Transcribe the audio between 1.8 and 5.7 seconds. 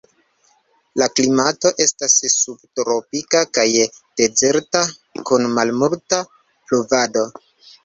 estas subtropika kaj dezerta, kun